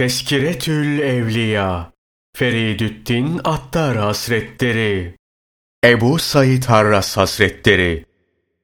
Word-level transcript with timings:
Teskiretül 0.00 0.98
Evliya 1.00 1.92
Feridüddin 2.36 3.40
Attar 3.44 3.96
Hasretleri 3.96 5.14
Ebu 5.84 6.18
Said 6.18 6.64
Harras 6.64 7.16
Hasretleri 7.16 8.04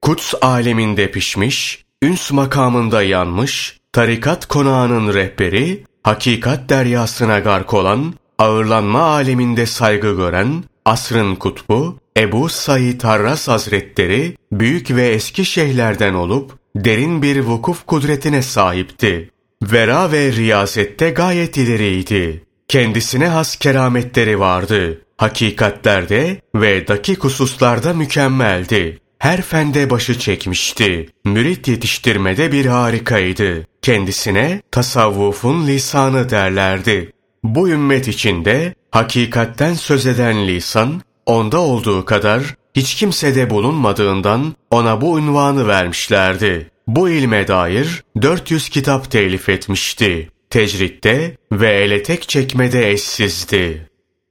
Kuts 0.02 0.34
aleminde 0.42 1.10
pişmiş, 1.10 1.84
üns 2.02 2.32
makamında 2.32 3.02
yanmış, 3.02 3.80
tarikat 3.92 4.46
konağının 4.46 5.14
rehberi, 5.14 5.84
hakikat 6.02 6.68
deryasına 6.68 7.38
gark 7.38 7.74
olan, 7.74 8.14
ağırlanma 8.38 9.02
aleminde 9.02 9.66
saygı 9.66 10.16
gören, 10.16 10.64
asrın 10.84 11.34
kutbu, 11.34 11.98
Ebu 12.16 12.48
Said 12.48 13.02
Harras 13.02 13.48
Hazretleri, 13.48 14.36
büyük 14.52 14.90
ve 14.90 15.08
eski 15.08 15.44
şeyhlerden 15.44 16.14
olup, 16.14 16.58
derin 16.76 17.22
bir 17.22 17.40
vukuf 17.40 17.86
kudretine 17.86 18.42
sahipti. 18.42 19.30
Vera 19.72 20.12
ve 20.12 20.32
riyazette 20.32 21.10
gayet 21.10 21.56
ileriydi. 21.56 22.44
Kendisine 22.68 23.28
has 23.28 23.56
kerametleri 23.56 24.40
vardı. 24.40 25.02
Hakikatlerde 25.16 26.40
ve 26.54 26.88
dakik 26.88 27.24
hususlarda 27.24 27.94
mükemmeldi. 27.94 28.98
Her 29.18 29.42
fende 29.42 29.90
başı 29.90 30.18
çekmişti. 30.18 31.08
Mürit 31.24 31.68
yetiştirmede 31.68 32.52
bir 32.52 32.66
harikaydı. 32.66 33.66
Kendisine 33.82 34.62
tasavvufun 34.70 35.66
lisanı 35.66 36.30
derlerdi. 36.30 37.12
Bu 37.44 37.68
ümmet 37.68 38.08
içinde 38.08 38.74
hakikatten 38.90 39.74
söz 39.74 40.06
eden 40.06 40.46
lisan, 40.46 41.02
onda 41.26 41.60
olduğu 41.60 42.04
kadar 42.04 42.42
hiç 42.76 42.94
kimsede 42.94 43.50
bulunmadığından 43.50 44.54
ona 44.70 45.00
bu 45.00 45.18
ünvanı 45.18 45.68
vermişlerdi. 45.68 46.70
Bu 46.86 47.10
ilme 47.10 47.48
dair 47.48 48.02
400 48.22 48.68
kitap 48.68 49.10
telif 49.10 49.48
etmişti. 49.48 50.30
Tecritte 50.50 51.36
ve 51.52 51.70
ele 51.72 52.02
tek 52.02 52.28
çekmede 52.28 52.90
eşsizdi. 52.90 53.88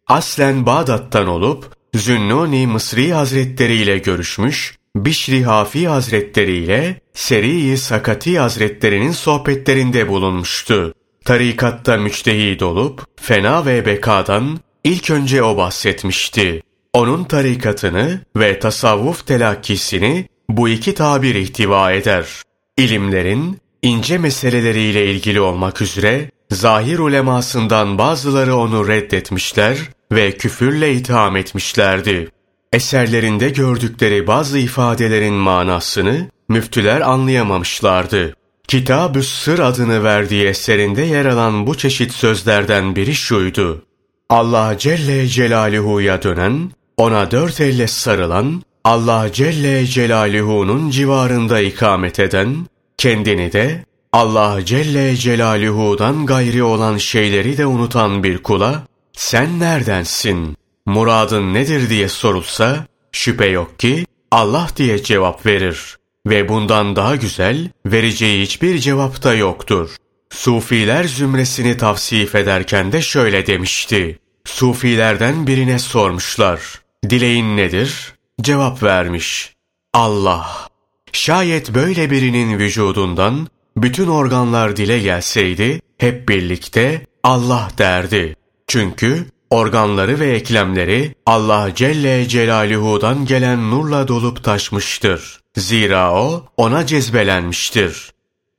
Aslen 0.08 0.66
Bağdat'tan 0.66 1.28
olup 1.28 1.76
Zünnuni 1.96 2.68
Mısri 2.68 3.14
Hazretleri 3.14 3.76
ile 3.76 3.98
görüşmüş, 3.98 4.78
Bişri 4.96 5.44
Hafi 5.44 5.88
Hazretleri 5.88 6.58
ile 6.58 7.02
Seri-i 7.14 7.78
Sakati 7.78 8.40
Hazretleri'nin 8.40 9.12
sohbetlerinde 9.12 10.08
bulunmuştu. 10.08 10.94
Tarikatta 11.26 11.98
müçtehid 11.98 12.62
olup, 12.62 13.06
fena 13.22 13.66
ve 13.66 13.86
bekadan 13.86 14.60
ilk 14.84 15.10
önce 15.10 15.44
o 15.44 15.58
bahsetmişti. 15.58 16.62
Onun 16.94 17.24
tarikatını 17.24 18.22
ve 18.38 18.60
tasavvuf 18.60 19.28
telakkisini 19.28 20.28
bu 20.50 20.70
iki 20.70 20.94
tabir 20.94 21.36
ihtiva 21.36 21.92
eder. 21.92 22.42
İlimlerin 22.78 23.60
ince 23.82 24.18
meseleleriyle 24.18 25.06
ilgili 25.12 25.42
olmak 25.42 25.82
üzere 25.82 26.32
zahir 26.52 27.00
ulemasından 27.00 27.98
bazıları 27.98 28.56
onu 28.56 28.88
reddetmişler 28.88 29.78
ve 30.12 30.32
küfürle 30.32 30.94
itham 30.94 31.36
etmişlerdi. 31.36 32.30
Eserlerinde 32.74 33.50
gördükleri 33.50 34.28
bazı 34.28 34.60
ifadelerin 34.60 35.34
manasını 35.34 36.30
müftüler 36.50 37.02
anlayamamışlardı. 37.02 38.36
Kitab-ı 38.68 39.24
Sır 39.24 39.60
adını 39.60 40.04
verdiği 40.04 40.46
eserinde 40.46 41.02
yer 41.02 41.26
alan 41.26 41.68
bu 41.68 41.78
çeşit 41.78 42.12
sözlerden 42.12 42.96
biri 42.96 43.16
şuydu. 43.16 43.86
Allah 44.30 44.76
Celle 44.78 45.28
Celaluhu'ya 45.28 46.24
dönen, 46.24 46.72
ona 46.98 47.32
dört 47.32 47.62
elle 47.62 47.88
sarılan, 47.88 48.62
Allah 48.86 49.32
Celle 49.34 49.86
Celaluhu'nun 49.86 50.90
civarında 50.90 51.60
ikamet 51.62 52.20
eden, 52.20 52.66
kendini 52.98 53.54
de 53.54 53.86
Allah 54.14 54.66
Celle 54.66 55.16
Celaluhu'dan 55.16 56.26
gayri 56.26 56.64
olan 56.64 56.98
şeyleri 56.98 57.58
de 57.58 57.66
unutan 57.66 58.24
bir 58.24 58.38
kula, 58.38 58.84
sen 59.14 59.60
neredensin, 59.60 60.58
muradın 60.86 61.54
nedir 61.54 61.90
diye 61.90 62.10
sorulsa, 62.10 62.86
şüphe 63.12 63.46
yok 63.46 63.80
ki 63.80 64.06
Allah 64.32 64.68
diye 64.78 65.04
cevap 65.04 65.46
verir. 65.46 65.98
Ve 66.28 66.50
bundan 66.50 66.96
daha 66.96 67.16
güzel, 67.16 67.70
vereceği 67.86 68.42
hiçbir 68.42 68.78
cevap 68.78 69.24
da 69.24 69.34
yoktur. 69.34 69.96
Sufiler 70.30 71.04
zümresini 71.04 71.78
tavsif 71.78 72.36
ederken 72.36 72.92
de 72.92 73.02
şöyle 73.02 73.48
demişti. 73.48 74.20
Sufilerden 74.46 75.48
birine 75.48 75.80
sormuşlar. 75.80 76.62
Dileğin 77.10 77.58
nedir? 77.58 78.15
Cevap 78.42 78.84
vermiş. 78.84 79.54
Allah. 79.94 80.68
Şayet 81.12 81.74
böyle 81.74 82.12
birinin 82.12 82.60
vücudundan 82.60 83.48
bütün 83.78 84.08
organlar 84.08 84.76
dile 84.76 85.00
gelseydi, 85.00 85.82
hep 85.98 86.30
birlikte 86.30 87.06
Allah 87.24 87.70
derdi. 87.78 88.36
Çünkü 88.68 89.26
organları 89.50 90.20
ve 90.20 90.32
eklemleri 90.32 91.16
Allah 91.26 91.70
Celle 91.76 92.28
Celaluhu'dan 92.28 93.26
gelen 93.26 93.72
nurla 93.72 94.08
dolup 94.08 94.44
taşmıştır. 94.44 95.42
Zira 95.58 96.14
o 96.14 96.46
ona 96.58 96.86
cezbelenmiştir. 96.86 98.12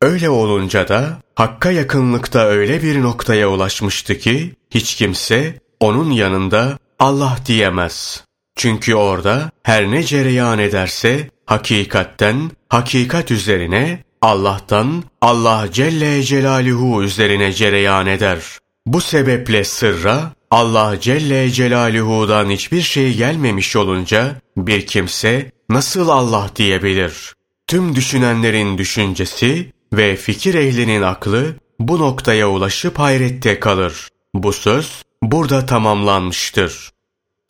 Öyle 0.03 0.31
olunca 0.31 0.89
da 0.89 1.19
Hakk'a 1.35 1.71
yakınlıkta 1.71 2.47
öyle 2.47 2.83
bir 2.83 3.03
noktaya 3.03 3.49
ulaşmıştı 3.51 4.19
ki 4.19 4.55
hiç 4.71 4.95
kimse 4.95 5.61
onun 5.81 6.11
yanında 6.11 6.79
Allah 6.99 7.39
diyemez. 7.47 8.26
Çünkü 8.57 8.95
orada 8.95 9.51
her 9.63 9.91
ne 9.91 10.03
cereyan 10.03 10.59
ederse 10.59 11.31
hakikatten, 11.47 12.51
hakikat 12.69 13.31
üzerine, 13.31 14.05
Allah'tan, 14.23 15.05
Allah 15.21 15.69
Celle 15.73 16.23
Celaluhu 16.23 17.03
üzerine 17.03 17.53
cereyan 17.53 18.07
eder. 18.07 18.41
Bu 18.87 19.01
sebeple 19.01 19.65
sırra, 19.65 20.33
Allah 20.51 21.01
Celle 21.01 21.51
Celaluhu'dan 21.51 22.51
hiçbir 22.51 22.83
şey 22.83 23.15
gelmemiş 23.15 23.77
olunca, 23.77 24.41
bir 24.57 24.87
kimse 24.87 25.53
nasıl 25.71 26.09
Allah 26.09 26.51
diyebilir? 26.57 27.35
Tüm 27.67 27.97
düşünenlerin 27.97 28.79
düşüncesi 28.79 29.73
ve 29.93 30.17
fikir 30.17 30.55
ehlinin 30.55 31.03
aklı 31.03 31.55
bu 31.79 31.99
noktaya 31.99 32.51
ulaşıp 32.51 32.99
hayrette 32.99 33.61
kalır. 33.61 34.09
Bu 34.35 34.53
söz 34.53 35.03
burada 35.23 35.67
tamamlanmıştır. 35.67 36.91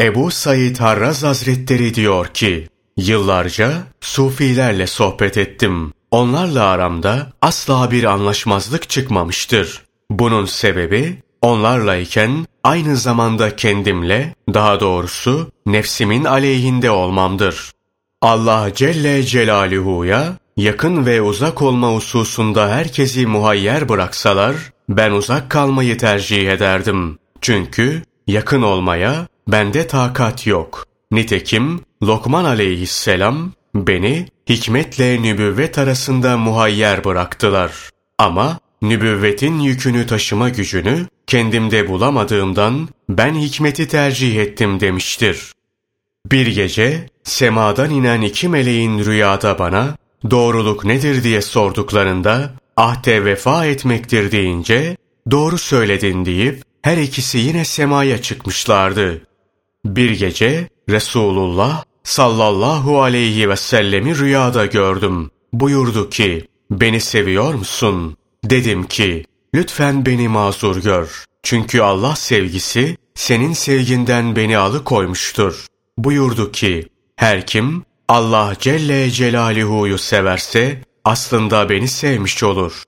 Ebu 0.01 0.31
Said 0.31 0.77
Harraz 0.77 1.23
Hazretleri 1.23 1.95
diyor 1.95 2.27
ki, 2.27 2.69
Yıllarca 2.97 3.73
sufilerle 4.01 4.87
sohbet 4.87 5.37
ettim. 5.37 5.93
Onlarla 6.11 6.65
aramda 6.65 7.33
asla 7.43 7.91
bir 7.91 8.05
anlaşmazlık 8.05 8.89
çıkmamıştır. 8.89 9.85
Bunun 10.11 10.45
sebebi 10.45 11.23
onlarlayken 11.43 12.47
aynı 12.65 12.97
zamanda 12.97 13.57
kendimle, 13.57 14.35
daha 14.55 14.81
doğrusu 14.81 15.51
nefsimin 15.67 16.25
aleyhinde 16.25 16.91
olmamdır. 16.91 17.71
Allah 18.23 18.71
Celle 18.75 19.23
Celaluhu'ya 19.23 20.37
yakın 20.57 21.07
ve 21.07 21.23
uzak 21.23 21.63
olma 21.63 21.89
hususunda 21.89 22.69
herkesi 22.69 23.27
muhayyer 23.27 23.89
bıraksalar, 23.89 24.57
ben 24.89 25.11
uzak 25.11 25.51
kalmayı 25.51 25.99
tercih 25.99 26.51
ederdim. 26.51 27.19
Çünkü 27.41 28.03
yakın 28.27 28.63
olmaya 28.63 29.27
bende 29.49 29.87
takat 29.87 30.47
yok. 30.47 30.87
Nitekim 31.11 31.81
Lokman 32.03 32.45
aleyhisselam 32.45 33.53
beni 33.75 34.27
hikmetle 34.49 35.23
nübüvvet 35.23 35.79
arasında 35.79 36.37
muhayyer 36.37 37.05
bıraktılar. 37.05 37.73
Ama 38.19 38.59
nübüvvetin 38.83 39.59
yükünü 39.59 40.07
taşıma 40.07 40.49
gücünü 40.49 41.07
kendimde 41.27 41.89
bulamadığımdan 41.89 42.89
ben 43.09 43.35
hikmeti 43.35 43.89
tercih 43.89 44.37
ettim 44.37 44.81
demiştir. 44.81 45.53
Bir 46.33 46.47
gece 46.47 47.09
semadan 47.25 47.91
inen 47.91 48.21
iki 48.21 48.49
meleğin 48.49 49.05
rüyada 49.05 49.59
bana 49.59 49.97
doğruluk 50.31 50.85
nedir 50.85 51.25
diye 51.25 51.43
sorduklarında 51.43 52.53
ahde 52.77 53.25
vefa 53.25 53.67
etmektir 53.67 54.33
deyince 54.33 54.97
doğru 55.31 55.59
söyledin 55.59 56.25
deyip 56.25 56.63
her 56.83 56.97
ikisi 56.97 57.39
yine 57.39 57.65
semaya 57.65 58.23
çıkmışlardı. 58.23 59.23
Bir 59.87 60.11
gece 60.11 60.69
Resulullah 60.89 61.85
sallallahu 62.05 63.03
aleyhi 63.03 63.49
ve 63.49 63.57
sellemi 63.57 64.19
rüyada 64.19 64.67
gördüm. 64.67 65.31
Buyurdu 65.53 66.11
ki, 66.11 66.45
beni 66.71 67.01
seviyor 67.01 67.55
musun? 67.55 68.17
Dedim 68.45 68.87
ki, 68.87 69.25
lütfen 69.55 70.07
beni 70.07 70.29
mazur 70.29 70.77
gör. 70.77 71.25
Çünkü 71.43 71.81
Allah 71.81 72.17
sevgisi 72.17 72.97
senin 73.15 73.53
sevginden 73.53 74.37
beni 74.37 74.59
alıkoymuştur. 74.59 75.67
Buyurdu 75.99 76.53
ki, 76.53 76.89
her 77.17 77.47
kim 77.47 77.85
Allah 78.09 78.55
Celle 78.59 79.11
Celaluhu'yu 79.11 79.99
severse 79.99 80.83
aslında 81.05 81.69
beni 81.69 81.89
sevmiş 81.89 82.43
olur. 82.43 82.83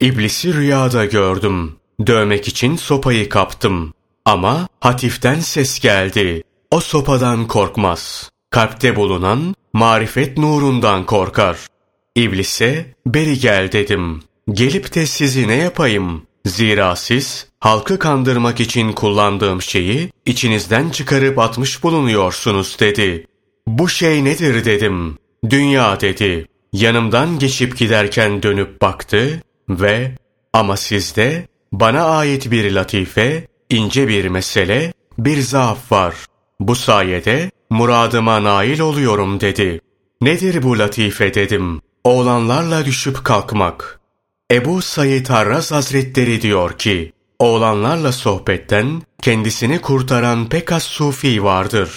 İblisi 0.00 0.54
rüyada 0.54 1.04
gördüm. 1.04 1.76
Dövmek 2.06 2.48
için 2.48 2.76
sopayı 2.76 3.28
kaptım. 3.28 3.92
Ama 4.24 4.68
hatiften 4.80 5.40
ses 5.40 5.80
geldi. 5.80 6.42
O 6.70 6.80
sopadan 6.80 7.46
korkmaz. 7.48 8.30
Kalpte 8.50 8.96
bulunan 8.96 9.54
marifet 9.72 10.38
nurundan 10.38 11.06
korkar. 11.06 11.58
İblise 12.14 12.94
beri 13.06 13.38
gel 13.38 13.72
dedim. 13.72 14.22
Gelip 14.50 14.94
de 14.94 15.06
sizi 15.06 15.48
ne 15.48 15.54
yapayım? 15.54 16.22
Zira 16.46 16.96
siz 16.96 17.48
halkı 17.60 17.98
kandırmak 17.98 18.60
için 18.60 18.92
kullandığım 18.92 19.62
şeyi 19.62 20.10
içinizden 20.26 20.90
çıkarıp 20.90 21.38
atmış 21.38 21.82
bulunuyorsunuz 21.82 22.76
dedi. 22.80 23.26
Bu 23.66 23.88
şey 23.88 24.24
nedir 24.24 24.64
dedim. 24.64 25.18
Dünya 25.50 26.00
dedi. 26.00 26.46
Yanımdan 26.72 27.38
geçip 27.38 27.78
giderken 27.78 28.42
dönüp 28.42 28.82
baktı 28.82 29.42
ve 29.68 30.12
ama 30.52 30.76
sizde 30.76 31.48
bana 31.72 32.04
ait 32.04 32.50
bir 32.50 32.72
latife, 32.72 33.46
ince 33.72 34.08
bir 34.08 34.28
mesele, 34.28 34.92
bir 35.18 35.40
zaaf 35.40 35.92
var. 35.92 36.14
Bu 36.60 36.74
sayede 36.74 37.50
muradıma 37.70 38.44
nail 38.44 38.80
oluyorum 38.80 39.40
dedi. 39.40 39.80
Nedir 40.20 40.62
bu 40.62 40.78
latife 40.78 41.34
dedim. 41.34 41.80
Oğlanlarla 42.04 42.84
düşüp 42.84 43.24
kalkmak. 43.24 44.00
Ebu 44.52 44.82
Said 44.82 45.26
Harraz 45.26 45.72
Hazretleri 45.72 46.42
diyor 46.42 46.78
ki, 46.78 47.12
oğlanlarla 47.38 48.12
sohbetten 48.12 49.02
kendisini 49.22 49.80
kurtaran 49.80 50.48
pek 50.48 50.72
az 50.72 50.82
sufi 50.82 51.44
vardır. 51.44 51.90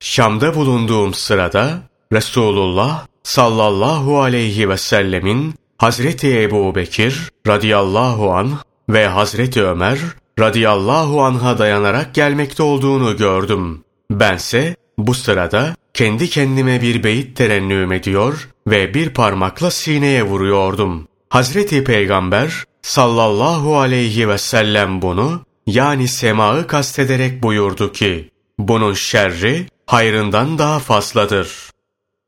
Şam'da 0.00 0.54
bulunduğum 0.54 1.14
sırada 1.14 1.82
Resulullah 2.12 3.06
sallallahu 3.22 4.20
aleyhi 4.20 4.68
ve 4.68 4.76
sellemin 4.76 5.54
Hazreti 5.78 6.42
Ebu 6.42 6.74
Bekir 6.74 7.30
radıyallahu 7.46 8.32
anh 8.32 8.50
ve 8.88 9.08
Hazreti 9.08 9.62
Ömer 9.62 9.98
radıyallahu 10.40 11.22
anh'a 11.22 11.58
dayanarak 11.58 12.14
gelmekte 12.14 12.62
olduğunu 12.62 13.16
gördüm. 13.16 13.84
Bense 14.10 14.76
bu 14.98 15.14
sırada 15.14 15.76
kendi 15.94 16.30
kendime 16.30 16.82
bir 16.82 17.04
beyit 17.04 17.36
terennüm 17.36 17.92
ediyor 17.92 18.48
ve 18.66 18.94
bir 18.94 19.10
parmakla 19.10 19.70
sineye 19.70 20.22
vuruyordum. 20.22 21.08
Hazreti 21.28 21.84
Peygamber 21.84 22.64
sallallahu 22.82 23.78
aleyhi 23.78 24.28
ve 24.28 24.38
sellem 24.38 25.02
bunu 25.02 25.40
yani 25.66 26.08
semaı 26.08 26.66
kastederek 26.66 27.42
buyurdu 27.42 27.92
ki 27.92 28.30
bunun 28.58 28.94
şerri 28.94 29.66
hayrından 29.86 30.58
daha 30.58 30.78
fazladır. 30.78 31.70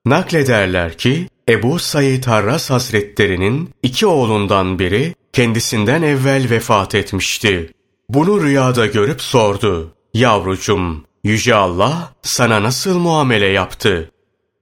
Naklederler 0.06 0.98
ki 0.98 1.28
Ebu 1.48 1.78
Said 1.78 2.24
Harras 2.24 2.70
Hazretlerinin 2.70 3.70
iki 3.82 4.06
oğlundan 4.06 4.78
biri 4.78 5.14
kendisinden 5.32 6.02
evvel 6.02 6.50
vefat 6.50 6.94
etmişti. 6.94 7.72
Bunu 8.14 8.42
rüyada 8.42 8.86
görüp 8.86 9.22
sordu. 9.22 9.94
Yavrucum, 10.14 11.04
Yüce 11.24 11.54
Allah 11.54 12.12
sana 12.22 12.62
nasıl 12.62 12.98
muamele 12.98 13.46
yaptı? 13.46 14.10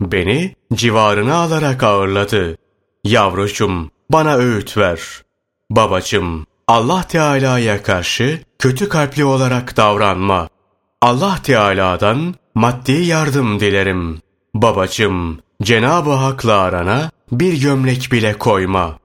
Beni 0.01 0.55
civarına 0.75 1.35
alarak 1.35 1.83
ağırladı. 1.83 2.57
Yavrucum, 3.05 3.91
bana 4.11 4.37
öğüt 4.37 4.77
ver. 4.77 5.01
Babacım, 5.71 6.47
Allah 6.69 7.03
Teala'ya 7.09 7.83
karşı 7.83 8.41
kötü 8.59 8.89
kalpli 8.89 9.25
olarak 9.25 9.77
davranma. 9.77 10.49
Allah 11.03 11.39
Teala'dan 11.43 12.35
maddi 12.55 12.93
yardım 12.93 13.61
dilerim. 13.61 14.21
Babacım, 14.55 15.39
Cenab-ı 15.63 16.13
Hak'la 16.13 16.59
arana 16.59 17.11
bir 17.33 17.61
gömlek 17.61 18.13
bile 18.13 18.39
koyma. 18.39 18.99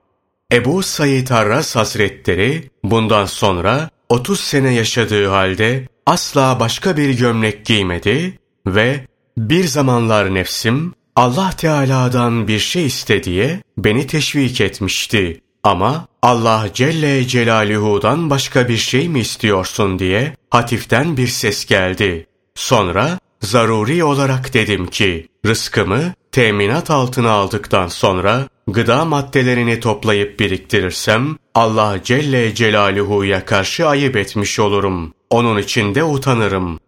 Ebu 0.52 0.82
Said 0.82 1.28
Arras 1.28 1.76
Hazretleri 1.76 2.70
bundan 2.84 3.26
sonra 3.26 3.90
30 4.08 4.40
sene 4.40 4.74
yaşadığı 4.74 5.28
halde 5.28 5.88
asla 6.06 6.60
başka 6.60 6.96
bir 6.96 7.18
gömlek 7.18 7.66
giymedi 7.66 8.38
ve 8.66 9.00
bir 9.38 9.64
zamanlar 9.64 10.34
nefsim 10.34 10.94
Allah 11.16 11.50
Teala'dan 11.50 12.48
bir 12.48 12.58
şey 12.58 12.86
iste 12.86 13.24
diye 13.24 13.62
beni 13.78 14.06
teşvik 14.06 14.60
etmişti. 14.60 15.40
Ama 15.62 16.06
Allah 16.22 16.66
Celle 16.74 17.26
Celaluhu'dan 17.26 18.30
başka 18.30 18.68
bir 18.68 18.76
şey 18.76 19.08
mi 19.08 19.20
istiyorsun 19.20 19.98
diye 19.98 20.36
hatiften 20.50 21.16
bir 21.16 21.26
ses 21.26 21.66
geldi. 21.66 22.26
Sonra 22.54 23.18
zaruri 23.40 24.04
olarak 24.04 24.54
dedim 24.54 24.86
ki 24.86 25.28
rızkımı 25.46 26.14
teminat 26.32 26.90
altına 26.90 27.30
aldıktan 27.30 27.88
sonra 27.88 28.48
gıda 28.66 29.04
maddelerini 29.04 29.80
toplayıp 29.80 30.40
biriktirirsem 30.40 31.36
Allah 31.54 31.98
Celle 32.04 32.54
Celaluhu'ya 32.54 33.44
karşı 33.44 33.88
ayıp 33.88 34.16
etmiş 34.16 34.58
olurum. 34.58 35.14
Onun 35.30 35.58
için 35.58 35.94
de 35.94 36.04
utanırım. 36.04 36.80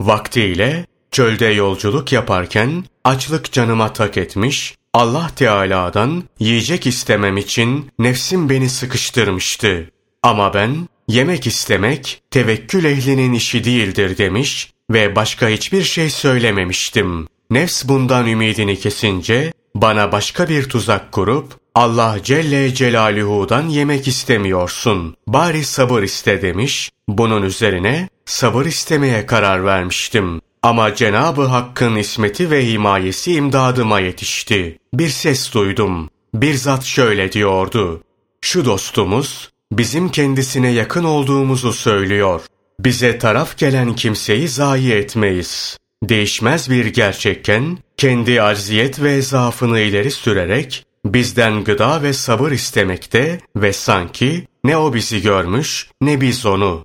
Vaktiyle 0.00 0.86
çölde 1.10 1.46
yolculuk 1.46 2.12
yaparken 2.12 2.84
açlık 3.04 3.52
canıma 3.52 3.92
tak 3.92 4.16
etmiş, 4.16 4.74
Allah 4.94 5.30
Teala'dan 5.36 6.22
yiyecek 6.38 6.86
istemem 6.86 7.36
için 7.36 7.90
nefsim 7.98 8.50
beni 8.50 8.68
sıkıştırmıştı. 8.68 9.90
Ama 10.22 10.54
ben 10.54 10.88
yemek 11.08 11.46
istemek 11.46 12.22
tevekkül 12.30 12.84
ehlinin 12.84 13.32
işi 13.32 13.64
değildir 13.64 14.18
demiş 14.18 14.72
ve 14.90 15.16
başka 15.16 15.48
hiçbir 15.48 15.82
şey 15.82 16.10
söylememiştim. 16.10 17.28
Nefs 17.50 17.84
bundan 17.84 18.26
ümidini 18.26 18.78
kesince 18.78 19.52
bana 19.74 20.12
başka 20.12 20.48
bir 20.48 20.68
tuzak 20.68 21.12
kurup 21.12 21.62
Allah 21.74 22.18
Celle 22.22 22.74
Celaluhu'dan 22.74 23.68
yemek 23.68 24.08
istemiyorsun. 24.08 25.16
Bari 25.26 25.64
sabır 25.64 26.02
iste 26.02 26.42
demiş. 26.42 26.90
Bunun 27.08 27.42
üzerine 27.42 28.08
sabır 28.26 28.66
istemeye 28.66 29.26
karar 29.26 29.64
vermiştim. 29.64 30.40
Ama 30.62 30.94
Cenabı 30.94 31.42
Hakk'ın 31.42 31.96
ismeti 31.96 32.50
ve 32.50 32.66
himayesi 32.66 33.34
imdadıma 33.34 34.00
yetişti. 34.00 34.78
Bir 34.94 35.08
ses 35.08 35.54
duydum. 35.54 36.10
Bir 36.34 36.54
zat 36.54 36.84
şöyle 36.84 37.32
diyordu. 37.32 38.02
Şu 38.40 38.64
dostumuz 38.64 39.50
bizim 39.72 40.08
kendisine 40.08 40.72
yakın 40.72 41.04
olduğumuzu 41.04 41.72
söylüyor. 41.72 42.40
Bize 42.80 43.18
taraf 43.18 43.58
gelen 43.58 43.94
kimseyi 43.94 44.48
zayi 44.48 44.92
etmeyiz. 44.92 45.78
Değişmez 46.02 46.70
bir 46.70 46.86
gerçekken 46.86 47.78
kendi 47.96 48.42
acziyet 48.42 49.02
ve 49.02 49.22
zaafını 49.22 49.80
ileri 49.80 50.10
sürerek 50.10 50.84
bizden 51.04 51.64
gıda 51.64 52.02
ve 52.02 52.12
sabır 52.12 52.52
istemekte 52.52 53.40
ve 53.56 53.72
sanki 53.72 54.46
ne 54.64 54.76
o 54.76 54.94
bizi 54.94 55.22
görmüş 55.22 55.90
ne 56.00 56.20
biz 56.20 56.46
onu. 56.46 56.84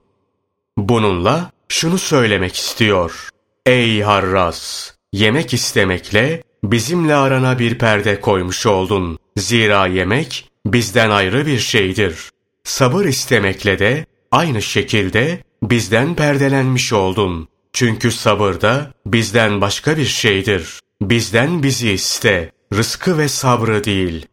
Bununla 0.77 1.51
şunu 1.69 1.97
söylemek 1.97 2.55
istiyor. 2.55 3.29
Ey 3.65 4.01
Harras! 4.01 4.91
Yemek 5.13 5.53
istemekle 5.53 6.43
bizimle 6.63 7.15
arana 7.15 7.59
bir 7.59 7.77
perde 7.77 8.21
koymuş 8.21 8.65
oldun. 8.65 9.19
Zira 9.37 9.87
yemek 9.87 10.49
bizden 10.65 11.09
ayrı 11.09 11.45
bir 11.45 11.59
şeydir. 11.59 12.29
Sabır 12.63 13.05
istemekle 13.05 13.79
de 13.79 14.05
aynı 14.31 14.61
şekilde 14.61 15.43
bizden 15.63 16.15
perdelenmiş 16.15 16.93
oldun. 16.93 17.47
Çünkü 17.77 18.11
sabır 18.11 18.61
da 18.61 18.91
bizden 19.05 19.61
başka 19.61 19.97
bir 19.97 20.05
şeydir. 20.05 20.79
Bizden 21.01 21.63
bizi 21.63 21.91
iste, 21.91 22.51
rızkı 22.73 23.17
ve 23.17 23.27
sabrı 23.27 23.83
değil. 23.83 24.25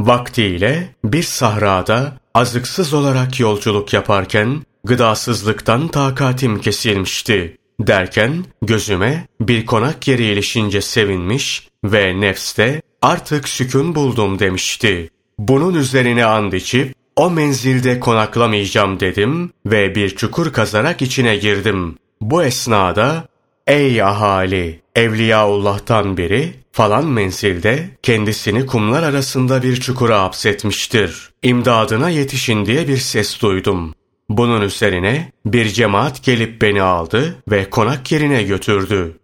Vaktiyle 0.00 0.94
bir 1.04 1.22
sahrada 1.22 2.18
azıksız 2.34 2.94
olarak 2.94 3.40
yolculuk 3.40 3.92
yaparken 3.92 4.62
gıdasızlıktan 4.84 5.88
takatim 5.88 6.60
kesilmişti. 6.60 7.56
Derken 7.80 8.44
gözüme 8.62 9.26
bir 9.40 9.66
konak 9.66 10.08
yeri 10.08 10.24
ilişince 10.24 10.80
sevinmiş 10.80 11.68
ve 11.84 12.20
nefste 12.20 12.82
artık 13.02 13.48
sükun 13.48 13.94
buldum 13.94 14.38
demişti. 14.38 15.10
Bunun 15.38 15.74
üzerine 15.74 16.24
and 16.24 16.52
içip 16.52 16.94
o 17.16 17.30
menzilde 17.30 18.00
konaklamayacağım 18.00 19.00
dedim 19.00 19.50
ve 19.66 19.94
bir 19.94 20.16
çukur 20.16 20.52
kazarak 20.52 21.02
içine 21.02 21.36
girdim. 21.36 21.98
Bu 22.20 22.44
esnada 22.44 23.28
ey 23.66 24.02
ahali 24.02 24.80
Evliyaullah'tan 24.96 26.16
biri 26.16 26.54
falan 26.72 27.06
menzilde 27.06 27.90
kendisini 28.02 28.66
kumlar 28.66 29.02
arasında 29.02 29.62
bir 29.62 29.76
çukura 29.76 30.22
hapsetmiştir. 30.22 31.30
İmdadına 31.42 32.10
yetişin 32.10 32.66
diye 32.66 32.88
bir 32.88 32.96
ses 32.96 33.42
duydum. 33.42 33.94
Bunun 34.28 34.62
üzerine 34.62 35.32
bir 35.46 35.68
cemaat 35.68 36.22
gelip 36.22 36.62
beni 36.62 36.82
aldı 36.82 37.36
ve 37.50 37.70
konak 37.70 38.12
yerine 38.12 38.42
götürdü. 38.42 39.16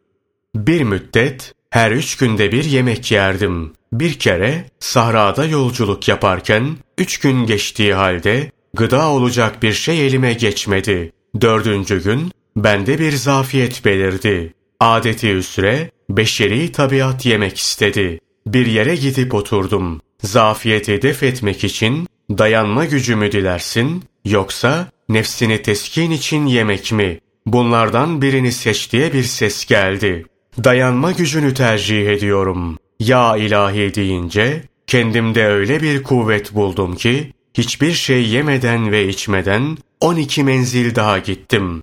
Bir 0.54 0.82
müddet 0.82 1.54
her 1.70 1.90
üç 1.90 2.16
günde 2.16 2.52
bir 2.52 2.64
yemek 2.64 3.12
yerdim. 3.12 3.72
Bir 3.92 4.18
kere 4.18 4.64
sahrada 4.78 5.44
yolculuk 5.44 6.08
yaparken 6.08 6.76
üç 6.98 7.18
gün 7.18 7.46
geçtiği 7.46 7.94
halde 7.94 8.50
gıda 8.74 9.08
olacak 9.08 9.62
bir 9.62 9.72
şey 9.72 10.06
elime 10.06 10.32
geçmedi. 10.32 11.12
Dördüncü 11.40 12.04
gün 12.04 12.32
bende 12.56 12.98
bir 12.98 13.12
zafiyet 13.12 13.84
belirdi. 13.84 14.54
Adeti 14.80 15.30
üsre 15.30 15.90
beşeri 16.10 16.72
tabiat 16.72 17.26
yemek 17.26 17.58
istedi. 17.58 18.20
Bir 18.46 18.66
yere 18.66 18.96
gidip 18.96 19.34
oturdum. 19.34 20.00
Zafiyeti 20.22 21.02
def 21.02 21.22
etmek 21.22 21.64
için 21.64 22.08
dayanma 22.30 22.84
gücümü 22.84 23.32
dilersin 23.32 24.04
yoksa 24.24 24.88
nefsini 25.08 25.62
teskin 25.62 26.10
için 26.10 26.46
yemek 26.46 26.92
mi? 26.92 27.20
Bunlardan 27.46 28.22
birini 28.22 28.52
seç 28.52 28.92
diye 28.92 29.12
bir 29.12 29.22
ses 29.22 29.66
geldi. 29.66 30.26
Dayanma 30.64 31.12
gücünü 31.12 31.54
tercih 31.54 32.08
ediyorum. 32.08 32.78
Ya 33.00 33.36
ilahi 33.36 33.94
deyince 33.94 34.62
kendimde 34.86 35.46
öyle 35.46 35.82
bir 35.82 36.02
kuvvet 36.02 36.54
buldum 36.54 36.94
ki 36.94 37.32
hiçbir 37.54 37.92
şey 37.92 38.28
yemeden 38.28 38.92
ve 38.92 39.08
içmeden 39.08 39.78
12 40.00 40.44
menzil 40.44 40.94
daha 40.94 41.18
gittim. 41.18 41.82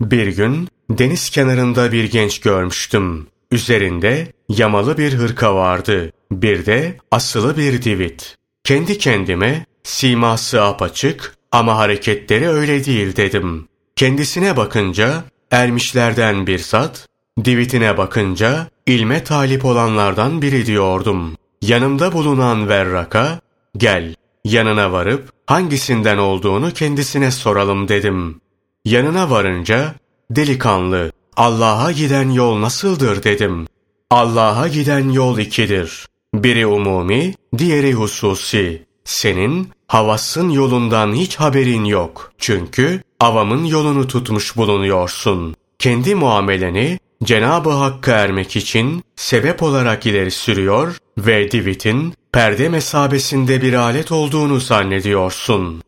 Bir 0.00 0.26
gün 0.26 0.68
deniz 0.90 1.30
kenarında 1.30 1.92
bir 1.92 2.10
genç 2.10 2.40
görmüştüm. 2.40 3.26
Üzerinde 3.50 4.32
yamalı 4.48 4.98
bir 4.98 5.14
hırka 5.14 5.54
vardı. 5.54 6.12
Bir 6.32 6.66
de 6.66 6.98
asılı 7.10 7.56
bir 7.56 7.82
divit. 7.82 8.36
Kendi 8.64 8.98
kendime 8.98 9.66
siması 9.82 10.62
apaçık 10.62 11.34
ama 11.52 11.76
hareketleri 11.76 12.48
öyle 12.48 12.84
değil 12.84 13.16
dedim. 13.16 13.68
Kendisine 13.96 14.56
bakınca 14.56 15.24
ermişlerden 15.50 16.46
bir 16.46 16.58
zat, 16.58 17.06
divitine 17.44 17.98
bakınca 17.98 18.66
ilme 18.86 19.24
talip 19.24 19.64
olanlardan 19.64 20.42
biri 20.42 20.66
diyordum. 20.66 21.36
Yanımda 21.62 22.12
bulunan 22.12 22.68
Verrak'a, 22.68 23.40
gel 23.76 24.14
yanına 24.44 24.92
varıp 24.92 25.30
hangisinden 25.46 26.18
olduğunu 26.18 26.70
kendisine 26.72 27.30
soralım 27.30 27.88
dedim. 27.88 28.40
Yanına 28.88 29.30
varınca, 29.30 29.94
delikanlı, 30.30 31.12
Allah'a 31.36 31.92
giden 31.92 32.30
yol 32.30 32.60
nasıldır 32.60 33.22
dedim. 33.22 33.66
Allah'a 34.10 34.68
giden 34.68 35.10
yol 35.10 35.38
ikidir. 35.38 36.06
Biri 36.34 36.66
umumi, 36.66 37.34
diğeri 37.58 37.92
hususi. 37.92 38.86
Senin 39.04 39.68
havasın 39.86 40.50
yolundan 40.50 41.12
hiç 41.12 41.36
haberin 41.36 41.84
yok. 41.84 42.32
Çünkü 42.38 43.02
avamın 43.20 43.64
yolunu 43.64 44.06
tutmuş 44.06 44.56
bulunuyorsun. 44.56 45.56
Kendi 45.78 46.14
muameleni 46.14 46.98
Cenab-ı 47.24 47.70
Hakk'a 47.70 48.12
ermek 48.12 48.56
için 48.56 49.04
sebep 49.16 49.62
olarak 49.62 50.06
ileri 50.06 50.30
sürüyor 50.30 50.96
ve 51.18 51.50
divitin 51.50 52.14
perde 52.32 52.68
mesabesinde 52.68 53.62
bir 53.62 53.74
alet 53.74 54.12
olduğunu 54.12 54.60
zannediyorsun. 54.60 55.82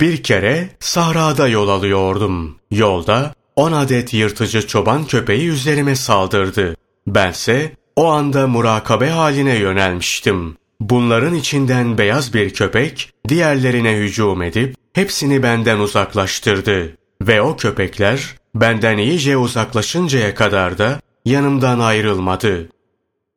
Bir 0.00 0.22
kere 0.22 0.68
sahrada 0.80 1.48
yol 1.48 1.68
alıyordum. 1.68 2.56
Yolda 2.70 3.34
on 3.56 3.72
adet 3.72 4.14
yırtıcı 4.14 4.66
çoban 4.66 5.04
köpeği 5.04 5.48
üzerime 5.48 5.96
saldırdı. 5.96 6.76
Bense 7.06 7.72
o 7.96 8.06
anda 8.06 8.46
murakabe 8.46 9.08
haline 9.08 9.58
yönelmiştim. 9.58 10.56
Bunların 10.80 11.34
içinden 11.34 11.98
beyaz 11.98 12.34
bir 12.34 12.54
köpek 12.54 13.12
diğerlerine 13.28 13.96
hücum 13.96 14.42
edip 14.42 14.76
hepsini 14.92 15.42
benden 15.42 15.78
uzaklaştırdı. 15.78 16.96
Ve 17.22 17.42
o 17.42 17.56
köpekler 17.56 18.34
benden 18.54 18.98
iyice 18.98 19.36
uzaklaşıncaya 19.36 20.34
kadar 20.34 20.78
da 20.78 21.00
yanımdan 21.24 21.80
ayrılmadı. 21.80 22.68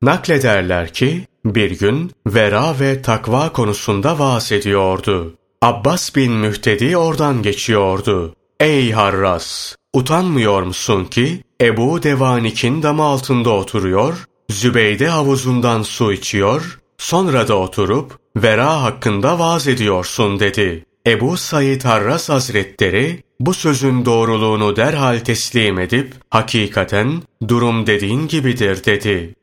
Naklederler 0.02 0.94
ki 0.94 1.28
bir 1.46 1.80
gün 1.80 2.12
vera 2.28 2.80
ve 2.80 3.02
takva 3.02 3.54
konusunda 3.54 4.20
vaaz 4.20 4.52
ediyordu. 4.52 5.36
Abbas 5.64 6.16
bin 6.16 6.32
Mühtedi 6.32 6.98
oradan 6.98 7.42
geçiyordu. 7.42 8.36
Ey 8.60 8.92
Harras! 8.92 9.76
Utanmıyor 9.94 10.64
musun 10.64 11.06
ki 11.06 11.44
Ebu 11.62 12.04
Devanik'in 12.04 12.84
damı 12.84 13.04
altında 13.04 13.50
oturuyor, 13.50 14.26
Zübeyde 14.50 15.08
havuzundan 15.08 15.82
su 15.82 16.14
içiyor, 16.14 16.80
sonra 16.98 17.48
da 17.48 17.58
oturup 17.58 18.20
vera 18.38 18.82
hakkında 18.82 19.40
vaaz 19.40 19.68
ediyorsun 19.68 20.40
dedi. 20.40 20.86
Ebu 21.08 21.38
Said 21.38 21.82
Harras 21.82 22.30
Hazretleri 22.30 23.24
bu 23.40 23.54
sözün 23.54 24.06
doğruluğunu 24.06 24.76
derhal 24.76 25.20
teslim 25.20 25.80
edip 25.80 26.14
hakikaten 26.30 27.22
durum 27.48 27.88
dediğin 27.88 28.28
gibidir 28.28 28.86
dedi. 28.86 29.36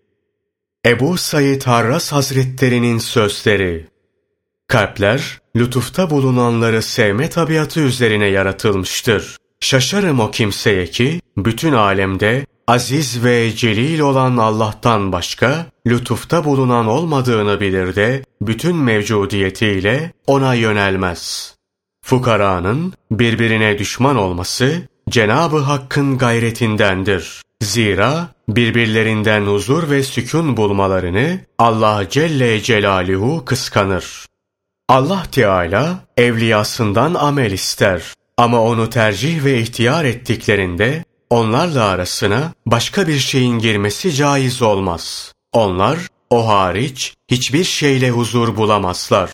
Ebu 0.86 1.16
Said 1.16 1.62
Harras 1.62 2.12
Hazretlerinin 2.12 2.98
sözleri 2.98 3.86
Kalpler, 4.68 5.39
lütufta 5.56 6.10
bulunanları 6.10 6.82
sevme 6.82 7.30
tabiatı 7.30 7.80
üzerine 7.80 8.26
yaratılmıştır. 8.26 9.36
Şaşarım 9.60 10.20
o 10.20 10.30
kimseye 10.30 10.86
ki, 10.86 11.20
bütün 11.36 11.72
alemde 11.72 12.46
aziz 12.66 13.24
ve 13.24 13.56
celil 13.56 14.00
olan 14.00 14.36
Allah'tan 14.36 15.12
başka, 15.12 15.66
lütufta 15.86 16.44
bulunan 16.44 16.86
olmadığını 16.86 17.60
bilir 17.60 17.96
de, 17.96 18.24
bütün 18.40 18.76
mevcudiyetiyle 18.76 20.12
ona 20.26 20.54
yönelmez. 20.54 21.54
Fukaranın 22.04 22.92
birbirine 23.10 23.78
düşman 23.78 24.16
olması, 24.16 24.82
Cenab-ı 25.10 25.58
Hakk'ın 25.58 26.18
gayretindendir. 26.18 27.42
Zira 27.62 28.28
birbirlerinden 28.48 29.46
huzur 29.46 29.90
ve 29.90 30.02
sükun 30.02 30.56
bulmalarını 30.56 31.40
Allah 31.58 32.04
Celle 32.10 32.62
Celaluhu 32.62 33.44
kıskanır. 33.44 34.29
Allah 34.90 35.22
Teala 35.32 35.98
evliyasından 36.16 37.14
amel 37.14 37.52
ister 37.52 38.02
ama 38.36 38.62
onu 38.62 38.90
tercih 38.90 39.44
ve 39.44 39.58
ihtiyar 39.58 40.04
ettiklerinde 40.04 41.04
onlarla 41.30 41.84
arasına 41.84 42.52
başka 42.66 43.08
bir 43.08 43.18
şeyin 43.18 43.58
girmesi 43.58 44.12
caiz 44.12 44.62
olmaz. 44.62 45.32
Onlar 45.52 45.98
o 46.30 46.48
hariç 46.48 47.14
hiçbir 47.28 47.64
şeyle 47.64 48.10
huzur 48.10 48.56
bulamazlar. 48.56 49.30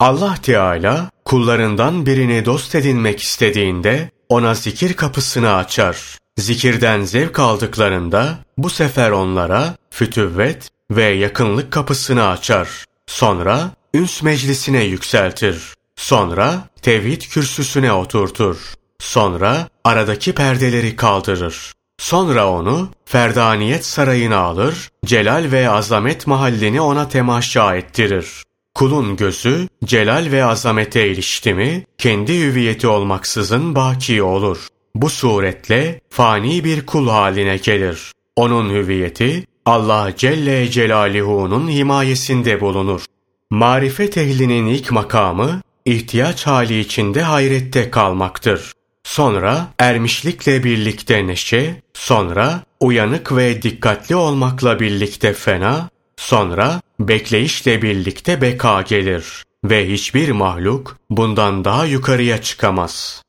Allah 0.00 0.34
Teala 0.42 1.10
kullarından 1.24 2.06
birini 2.06 2.44
dost 2.44 2.74
edinmek 2.74 3.22
istediğinde 3.22 4.10
ona 4.28 4.54
zikir 4.54 4.94
kapısını 4.94 5.54
açar. 5.54 6.18
Zikirden 6.38 7.02
zevk 7.02 7.38
aldıklarında 7.38 8.38
bu 8.58 8.70
sefer 8.70 9.10
onlara 9.10 9.74
fütüvvet 9.90 10.68
ve 10.90 11.04
yakınlık 11.04 11.72
kapısını 11.72 12.28
açar. 12.28 12.84
Sonra 13.06 13.70
üns 13.94 14.22
meclisine 14.22 14.84
yükseltir. 14.84 15.74
Sonra 15.96 16.68
tevhid 16.82 17.22
kürsüsüne 17.22 17.92
oturtur. 17.92 18.56
Sonra 18.98 19.68
aradaki 19.84 20.32
perdeleri 20.34 20.96
kaldırır. 20.96 21.72
Sonra 21.98 22.50
onu 22.50 22.88
Ferdaniyet 23.04 23.84
sarayına 23.84 24.38
alır, 24.38 24.88
celal 25.06 25.52
ve 25.52 25.70
azamet 25.70 26.26
mahallini 26.26 26.80
ona 26.80 27.08
temaşa 27.08 27.76
ettirir. 27.76 28.26
Kulun 28.74 29.16
gözü 29.16 29.68
celal 29.84 30.32
ve 30.32 30.44
azamete 30.44 31.08
ilişti 31.08 31.54
mi, 31.54 31.84
kendi 31.98 32.40
hüviyeti 32.40 32.86
olmaksızın 32.86 33.74
baki 33.74 34.22
olur. 34.22 34.66
Bu 34.94 35.10
suretle 35.10 36.00
fani 36.10 36.64
bir 36.64 36.86
kul 36.86 37.08
haline 37.08 37.56
gelir. 37.56 38.12
Onun 38.36 38.70
hüviyeti 38.70 39.44
Allah 39.66 40.12
Celle 40.16 40.70
Celaluhu'nun 40.70 41.68
himayesinde 41.68 42.60
bulunur. 42.60 43.04
Marifet 43.50 44.16
ehlinin 44.18 44.66
ilk 44.66 44.92
makamı 44.92 45.60
ihtiyaç 45.84 46.46
hali 46.46 46.80
içinde 46.80 47.22
hayrette 47.22 47.90
kalmaktır. 47.90 48.72
Sonra 49.04 49.68
ermişlikle 49.78 50.64
birlikte 50.64 51.26
neşe, 51.26 51.82
sonra 51.94 52.62
uyanık 52.80 53.36
ve 53.36 53.62
dikkatli 53.62 54.16
olmakla 54.16 54.80
birlikte 54.80 55.32
fena, 55.32 55.88
sonra 56.16 56.80
bekleyişle 57.00 57.82
birlikte 57.82 58.42
beka 58.42 58.82
gelir 58.82 59.44
ve 59.64 59.92
hiçbir 59.92 60.30
mahluk 60.30 60.96
bundan 61.10 61.64
daha 61.64 61.84
yukarıya 61.84 62.42
çıkamaz. 62.42 63.22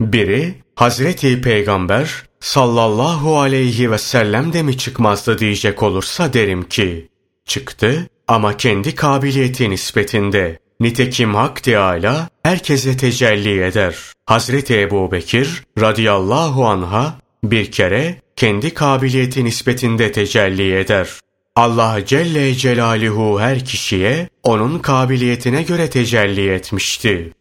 Biri 0.00 0.54
Hazreti 0.74 1.40
Peygamber 1.40 2.24
sallallahu 2.40 3.38
aleyhi 3.38 3.90
ve 3.90 3.98
sellem 3.98 4.52
de 4.52 4.62
mi 4.62 4.78
çıkmazdı 4.78 5.38
diyecek 5.38 5.82
olursa 5.82 6.32
derim 6.32 6.68
ki 6.68 7.08
çıktı 7.46 8.08
ama 8.30 8.56
kendi 8.56 8.94
kabiliyeti 8.94 9.70
nispetinde. 9.70 10.58
Nitekim 10.80 11.34
Hak 11.34 11.62
Teâlâ 11.62 12.28
herkese 12.42 12.96
tecelli 12.96 13.62
eder. 13.62 13.94
Hazreti 14.26 14.80
Ebu 14.80 15.12
Bekir 15.12 15.62
radıyallahu 15.80 16.66
anha 16.66 17.18
bir 17.44 17.70
kere 17.70 18.22
kendi 18.36 18.74
kabiliyeti 18.74 19.44
nispetinde 19.44 20.12
tecelli 20.12 20.76
eder. 20.76 21.08
Allah 21.56 22.04
Celle 22.06 22.54
Celaluhu 22.54 23.40
her 23.40 23.64
kişiye 23.64 24.28
onun 24.42 24.78
kabiliyetine 24.78 25.62
göre 25.62 25.90
tecelli 25.90 26.50
etmişti. 26.52 27.32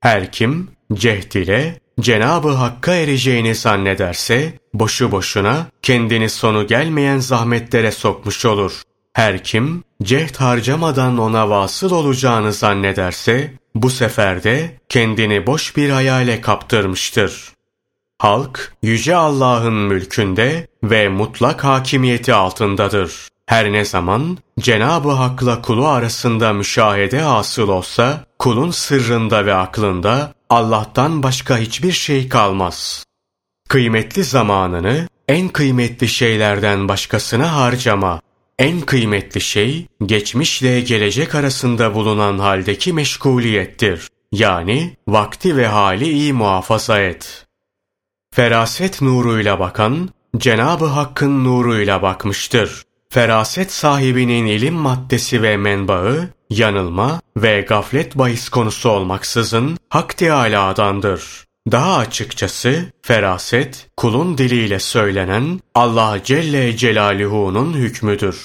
Her 0.00 0.32
kim 0.32 0.68
cehd 0.94 1.32
ile 1.32 1.80
Cenabı 2.00 2.48
Hakk'a 2.48 2.94
ereceğini 2.94 3.54
zannederse 3.54 4.52
boşu 4.74 5.12
boşuna 5.12 5.66
kendini 5.82 6.30
sonu 6.30 6.66
gelmeyen 6.66 7.18
zahmetlere 7.18 7.92
sokmuş 7.92 8.44
olur. 8.44 8.82
Her 9.12 9.44
kim 9.44 9.84
cehd 10.02 10.36
harcamadan 10.36 11.18
ona 11.18 11.50
vasıl 11.50 11.90
olacağını 11.90 12.52
zannederse 12.52 13.54
bu 13.74 13.90
sefer 13.90 14.44
de 14.44 14.80
kendini 14.88 15.46
boş 15.46 15.76
bir 15.76 15.90
hayale 15.90 16.40
kaptırmıştır. 16.40 17.52
Halk 18.18 18.72
yüce 18.82 19.16
Allah'ın 19.16 19.74
mülkünde 19.74 20.68
ve 20.84 21.08
mutlak 21.08 21.64
hakimiyeti 21.64 22.34
altındadır. 22.34 23.28
Her 23.46 23.72
ne 23.72 23.84
zaman 23.84 24.38
Cenab-ı 24.60 25.10
Hak'la 25.10 25.62
kulu 25.62 25.88
arasında 25.88 26.52
müşahede 26.52 27.24
asıl 27.24 27.68
olsa, 27.68 28.24
kulun 28.38 28.70
sırrında 28.70 29.46
ve 29.46 29.54
aklında 29.54 30.34
Allah'tan 30.50 31.22
başka 31.22 31.58
hiçbir 31.58 31.92
şey 31.92 32.28
kalmaz. 32.28 33.04
Kıymetli 33.68 34.24
zamanını 34.24 35.08
en 35.28 35.48
kıymetli 35.48 36.08
şeylerden 36.08 36.88
başkasına 36.88 37.56
harcama. 37.56 38.20
En 38.60 38.80
kıymetli 38.80 39.40
şey 39.40 39.86
geçmişle 40.06 40.80
gelecek 40.80 41.34
arasında 41.34 41.94
bulunan 41.94 42.38
haldeki 42.38 42.92
meşguliyettir. 42.92 44.08
Yani 44.32 44.96
vakti 45.08 45.56
ve 45.56 45.66
hali 45.66 46.08
iyi 46.08 46.32
muhafaza 46.32 47.00
et. 47.00 47.46
Feraset 48.34 49.02
nuruyla 49.02 49.60
bakan, 49.60 50.08
Cenabı 50.36 50.84
Hakk'ın 50.84 51.44
nuruyla 51.44 52.02
bakmıştır. 52.02 52.82
Feraset 53.08 53.72
sahibinin 53.72 54.46
ilim 54.46 54.74
maddesi 54.74 55.42
ve 55.42 55.56
menbaı, 55.56 56.28
yanılma 56.50 57.20
ve 57.36 57.60
gaflet 57.60 58.18
bahis 58.18 58.48
konusu 58.48 58.90
olmaksızın 58.90 59.78
Hak 59.88 60.16
Teâlâ'dandır. 60.16 61.49
Daha 61.70 61.96
açıkçası 61.96 62.84
feraset 63.02 63.86
kulun 63.96 64.38
diliyle 64.38 64.78
söylenen 64.78 65.60
Allah 65.74 66.18
Celle 66.24 66.76
Celaluhu'nun 66.76 67.72
hükmüdür. 67.72 68.44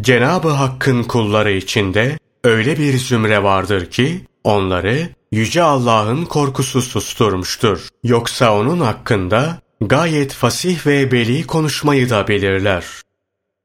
Cenabı 0.00 0.48
Hakk'ın 0.48 1.02
kulları 1.02 1.52
içinde 1.52 2.18
öyle 2.44 2.78
bir 2.78 2.98
zümre 2.98 3.42
vardır 3.42 3.90
ki 3.90 4.24
onları 4.44 5.08
yüce 5.32 5.62
Allah'ın 5.62 6.24
korkusu 6.24 6.82
susturmuştur. 6.82 7.88
Yoksa 8.04 8.58
onun 8.58 8.80
hakkında 8.80 9.58
gayet 9.80 10.32
fasih 10.32 10.86
ve 10.86 11.12
beli 11.12 11.46
konuşmayı 11.46 12.10
da 12.10 12.28
belirler. 12.28 12.84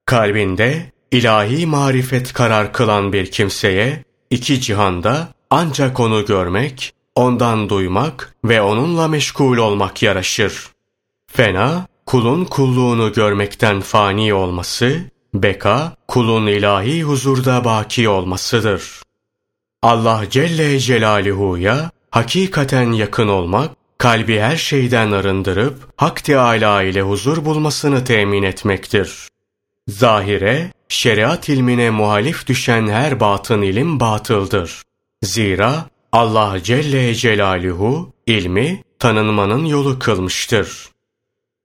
Kalbinde 0.06 0.92
ilahi 1.12 1.66
marifet 1.66 2.34
karar 2.34 2.74
kılan 2.74 3.14
bir 3.14 3.32
kimseye 3.32 4.04
iki 4.30 4.62
cihanda 4.62 5.28
ancak 5.50 6.00
onu 6.00 6.26
görmek, 6.26 6.94
ondan 7.16 7.70
duymak 7.70 8.36
ve 8.46 8.62
onunla 8.62 9.08
meşgul 9.08 9.58
olmak 9.58 10.04
yaraşır. 10.04 10.68
Fena, 11.32 11.88
kulun 12.06 12.46
kulluğunu 12.46 13.14
görmekten 13.14 13.82
fani 13.82 14.34
olması, 14.34 15.02
beka, 15.34 15.96
kulun 16.08 16.48
ilahi 16.48 17.04
huzurda 17.04 17.66
baki 17.66 18.10
olmasıdır. 18.10 19.02
Allah 19.82 20.24
Celle 20.30 20.80
Celaluhu'ya 20.80 21.92
hakikaten 22.12 22.92
yakın 22.92 23.28
olmak, 23.28 23.72
kalbi 23.98 24.40
her 24.40 24.58
şeyden 24.58 25.12
arındırıp 25.12 25.76
Hak 25.98 26.24
Teâlâ 26.24 26.84
ile 26.84 27.02
huzur 27.02 27.46
bulmasını 27.46 28.04
temin 28.04 28.44
etmektir. 28.44 29.28
Zahire, 29.88 30.72
şeriat 30.90 31.50
ilmine 31.50 31.90
muhalif 31.90 32.48
düşen 32.48 32.88
her 32.88 33.20
batın 33.20 33.62
ilim 33.62 34.00
batıldır. 34.00 34.82
Zira 35.24 35.86
Allah 36.14 36.64
Celle 36.64 37.16
Celaluhu 37.16 38.14
ilmi 38.28 38.84
tanınmanın 39.00 39.66
yolu 39.66 40.00
kılmıştır. 40.00 40.90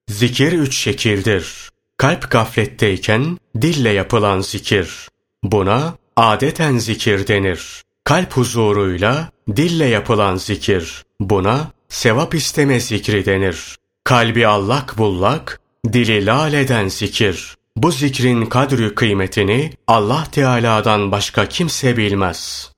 Zikir 0.09 0.53
üç 0.53 0.77
şekildir. 0.77 1.69
Kalp 1.97 2.31
gafletteyken 2.31 3.39
dille 3.63 3.89
yapılan 3.89 4.41
zikir. 4.41 5.09
Buna 5.43 5.95
adeten 6.17 6.79
zikir 6.79 7.27
denir. 7.27 7.83
Kalp 8.05 8.33
huzuruyla 8.33 9.31
dille 9.57 9.87
yapılan 9.87 10.37
zikir. 10.37 11.05
Buna 11.21 11.71
sevap 11.89 12.35
isteme 12.35 12.81
zikri 12.81 13.27
denir. 13.27 13.77
Kalbi 14.05 14.47
allak 14.47 14.99
bullak, 14.99 15.61
dili 15.93 16.27
laleden 16.27 16.89
zikir. 16.89 17.55
Bu 17.77 17.93
zikrin 17.93 18.47
kadrü 18.47 18.95
kıymetini 18.95 19.73
Allah 19.87 20.27
Teala'dan 20.33 21.13
başka 21.13 21.47
kimse 21.47 21.97
bilmez. 21.97 22.73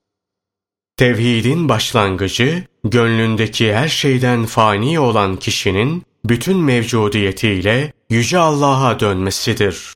Tevhidin 1.00 1.69
başlangıcı, 1.69 2.64
gönlündeki 2.85 3.75
her 3.75 3.88
şeyden 3.88 4.47
fani 4.47 5.00
olan 5.00 5.37
kişinin 5.37 6.02
bütün 6.25 6.59
mevcudiyetiyle 6.59 7.92
Yüce 8.11 8.38
Allah'a 8.38 9.00
dönmesidir. 9.00 9.95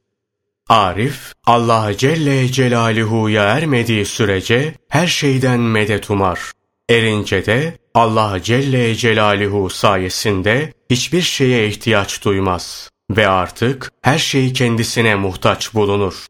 Arif, 0.68 1.32
Allah 1.46 1.96
Celle 1.96 2.52
Celaluhu'ya 2.52 3.42
ermediği 3.42 4.04
sürece 4.04 4.74
her 4.88 5.06
şeyden 5.06 5.60
medet 5.60 6.10
umar. 6.10 6.52
Erince 6.90 7.46
de 7.46 7.78
Allah 7.94 8.42
Celle 8.42 8.94
Celaluhu 8.94 9.70
sayesinde 9.70 10.72
hiçbir 10.90 11.22
şeye 11.22 11.68
ihtiyaç 11.68 12.24
duymaz 12.24 12.90
ve 13.10 13.28
artık 13.28 13.92
her 14.02 14.18
şey 14.18 14.52
kendisine 14.52 15.14
muhtaç 15.14 15.74
bulunur. 15.74 16.26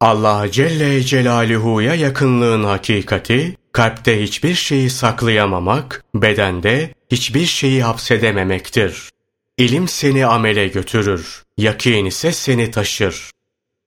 Allah 0.00 0.50
Celle 0.50 1.02
Celaluhu'ya 1.02 1.94
yakınlığın 1.94 2.64
hakikati, 2.64 3.56
kalpte 3.78 4.22
hiçbir 4.22 4.54
şeyi 4.54 4.90
saklayamamak, 4.90 6.04
bedende 6.14 6.94
hiçbir 7.10 7.46
şeyi 7.46 7.82
hapsedememektir. 7.82 9.10
İlim 9.58 9.88
seni 9.88 10.26
amele 10.26 10.68
götürür, 10.68 11.42
yakin 11.56 12.04
ise 12.04 12.32
seni 12.32 12.70
taşır. 12.70 13.30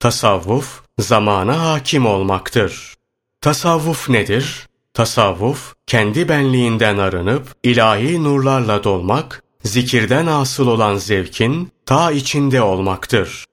Tasavvuf, 0.00 0.82
zamana 0.98 1.70
hakim 1.70 2.06
olmaktır. 2.06 2.94
Tasavvuf 3.40 4.08
nedir? 4.08 4.68
Tasavvuf, 4.94 5.74
kendi 5.86 6.28
benliğinden 6.28 6.98
arınıp 6.98 7.46
ilahi 7.62 8.24
nurlarla 8.24 8.84
dolmak, 8.84 9.42
zikirden 9.64 10.26
asıl 10.26 10.66
olan 10.66 10.96
zevkin 10.96 11.72
ta 11.86 12.12
içinde 12.12 12.62
olmaktır. 12.62 13.44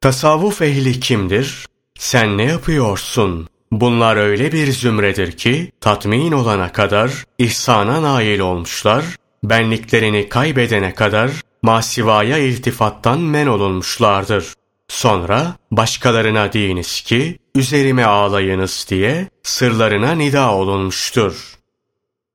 Tasavvuf 0.00 0.62
ehli 0.62 1.00
kimdir? 1.00 1.66
Sen 1.98 2.38
ne 2.38 2.44
yapıyorsun? 2.44 3.48
Bunlar 3.80 4.16
öyle 4.16 4.52
bir 4.52 4.72
zümredir 4.72 5.32
ki 5.32 5.72
tatmin 5.80 6.32
olana 6.32 6.72
kadar 6.72 7.24
ihsana 7.38 8.02
nail 8.02 8.40
olmuşlar, 8.40 9.04
benliklerini 9.44 10.28
kaybedene 10.28 10.94
kadar 10.94 11.30
masivaya 11.62 12.38
iltifattan 12.38 13.20
men 13.20 13.46
olunmuşlardır. 13.46 14.54
Sonra 14.88 15.56
başkalarına 15.70 16.52
deyiniz 16.52 17.00
ki 17.00 17.38
üzerime 17.54 18.04
ağlayınız 18.04 18.86
diye 18.90 19.28
sırlarına 19.42 20.12
nida 20.12 20.54
olunmuştur. 20.54 21.54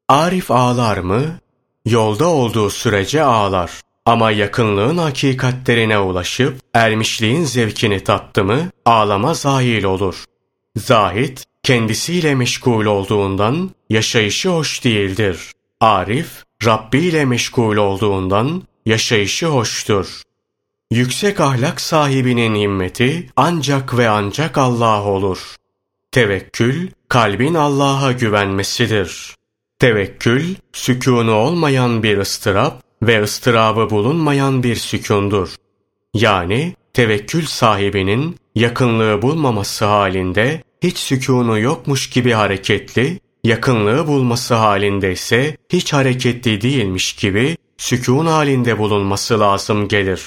Arif 0.09 0.51
ağlar 0.51 0.97
mı? 0.97 1.23
Yolda 1.85 2.27
olduğu 2.27 2.69
sürece 2.69 3.23
ağlar. 3.23 3.71
Ama 4.05 4.31
yakınlığın 4.31 4.97
hakikatlerine 4.97 5.99
ulaşıp 5.99 6.59
ermişliğin 6.73 7.43
zevkini 7.43 8.03
tattı 8.03 8.43
mı 8.43 8.59
ağlama 8.85 9.33
zahil 9.33 9.83
olur. 9.83 10.25
Zahid 10.75 11.37
kendisiyle 11.63 12.35
meşgul 12.35 12.85
olduğundan 12.85 13.71
yaşayışı 13.89 14.49
hoş 14.49 14.83
değildir. 14.83 15.51
Arif 15.79 16.43
Rabbi 16.65 16.97
ile 16.97 17.25
meşgul 17.25 17.77
olduğundan 17.77 18.63
yaşayışı 18.85 19.47
hoştur. 19.47 20.21
Yüksek 20.91 21.39
ahlak 21.39 21.81
sahibinin 21.81 22.55
himmeti 22.55 23.29
ancak 23.35 23.97
ve 23.97 24.09
ancak 24.09 24.57
Allah 24.57 25.03
olur. 25.03 25.55
Tevekkül, 26.11 26.89
kalbin 27.09 27.53
Allah'a 27.53 28.11
güvenmesidir. 28.11 29.35
Tevekkül, 29.79 30.55
sükûnu 30.73 31.33
olmayan 31.33 32.03
bir 32.03 32.17
ıstırap 32.17 32.83
ve 33.03 33.23
ıstırabı 33.23 33.89
bulunmayan 33.89 34.63
bir 34.63 34.75
sükundur. 34.75 35.55
Yani 36.13 36.75
tevekkül 36.93 37.45
sahibinin 37.45 38.35
yakınlığı 38.55 39.21
bulmaması 39.21 39.85
halinde 39.85 40.63
hiç 40.83 40.97
sükûnu 40.97 41.59
yokmuş 41.59 42.09
gibi 42.09 42.31
hareketli, 42.31 43.19
yakınlığı 43.43 44.07
bulması 44.07 44.55
halinde 44.55 45.11
ise 45.11 45.57
hiç 45.69 45.93
hareketli 45.93 46.61
değilmiş 46.61 47.13
gibi 47.13 47.57
sükûn 47.77 48.25
halinde 48.25 48.77
bulunması 48.77 49.39
lazım 49.39 49.87
gelir. 49.87 50.21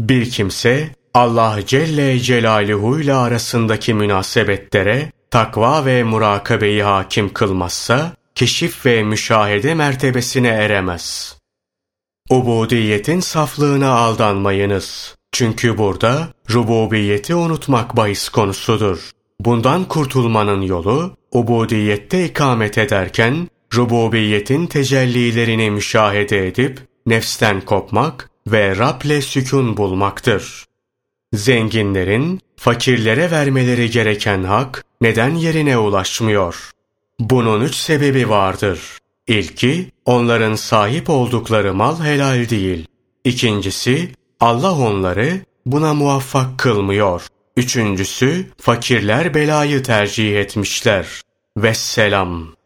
Bir 0.00 0.30
kimse 0.30 0.90
Allah 1.14 1.58
Celle 1.66 2.18
Celaluhu 2.18 3.00
ile 3.00 3.14
arasındaki 3.14 3.94
münasebetlere 3.94 5.12
takva 5.30 5.84
ve 5.84 6.02
murakabeyi 6.02 6.82
hakim 6.82 7.32
kılmazsa 7.32 8.12
keşif 8.34 8.86
ve 8.86 9.02
müşahede 9.02 9.74
mertebesine 9.74 10.48
eremez. 10.48 11.36
Ubudiyetin 12.30 13.20
saflığına 13.20 13.90
aldanmayınız. 13.90 15.16
Çünkü 15.32 15.78
burada 15.78 16.28
rububiyeti 16.50 17.34
unutmak 17.34 17.96
bahis 17.96 18.28
konusudur. 18.28 19.10
Bundan 19.40 19.84
kurtulmanın 19.84 20.62
yolu 20.62 21.16
ubudiyette 21.32 22.24
ikamet 22.24 22.78
ederken 22.78 23.48
rububiyetin 23.74 24.66
tecellilerini 24.66 25.70
müşahede 25.70 26.46
edip 26.48 26.80
nefsten 27.06 27.60
kopmak 27.60 28.30
ve 28.46 28.76
Rab'le 28.76 29.20
sükun 29.22 29.76
bulmaktır. 29.76 30.64
Zenginlerin 31.32 32.40
fakirlere 32.56 33.30
vermeleri 33.30 33.90
gereken 33.90 34.44
hak 34.44 34.84
neden 35.00 35.34
yerine 35.34 35.78
ulaşmıyor? 35.78 36.70
Bunun 37.20 37.60
üç 37.60 37.74
sebebi 37.74 38.28
vardır. 38.28 38.80
İlki, 39.26 39.90
onların 40.04 40.54
sahip 40.54 41.10
oldukları 41.10 41.74
mal 41.74 42.04
helal 42.04 42.48
değil. 42.48 42.86
İkincisi, 43.24 44.08
Allah 44.40 44.78
onları 44.78 45.40
buna 45.66 45.94
muvaffak 45.94 46.58
kılmıyor. 46.58 47.26
Üçüncüsü, 47.56 48.46
fakirler 48.58 49.34
belayı 49.34 49.82
tercih 49.82 50.40
etmişler. 50.40 51.22
Vesselam. 51.56 52.59